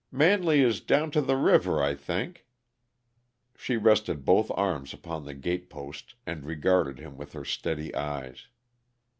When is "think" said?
1.93-2.47